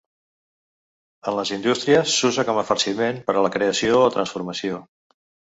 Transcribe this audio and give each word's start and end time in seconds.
En 1.31 1.35
les 1.39 1.51
indústries 1.57 2.15
s'usa 2.21 2.45
com 2.49 2.63
a 2.63 2.65
farciment 2.71 3.21
per 3.29 3.37
a 3.39 3.45
la 3.49 3.55
creació 3.59 4.03
o 4.07 4.11
transformació. 4.17 4.85